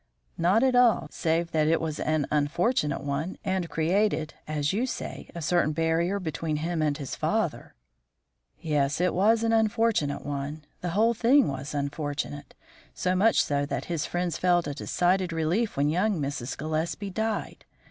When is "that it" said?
1.51-1.79